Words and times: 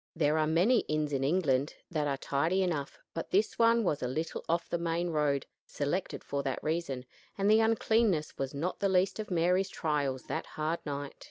There 0.15 0.39
are 0.39 0.47
many 0.47 0.79
inns 0.87 1.13
in 1.13 1.23
England 1.23 1.75
that 1.91 2.07
are 2.07 2.17
tidy 2.17 2.63
enough, 2.63 2.97
but 3.13 3.29
this 3.29 3.59
one 3.59 3.83
was 3.83 4.01
a 4.01 4.07
little 4.07 4.43
off 4.49 4.67
the 4.67 4.79
main 4.79 5.11
road 5.11 5.45
selected 5.67 6.23
for 6.23 6.41
that 6.41 6.63
reason 6.63 7.05
and 7.37 7.47
the 7.51 7.59
uncleanness 7.59 8.35
was 8.35 8.51
not 8.55 8.79
the 8.79 8.89
least 8.89 9.19
of 9.19 9.29
Mary's 9.29 9.69
trials 9.69 10.23
that 10.23 10.47
hard 10.57 10.79
night. 10.87 11.13